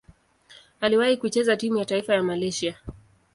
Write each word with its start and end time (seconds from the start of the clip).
Aliwahi 0.81 1.17
kucheza 1.17 1.57
timu 1.57 1.77
ya 1.77 1.85
taifa 1.85 2.13
ya 2.13 2.23
Malaysia. 2.23 2.75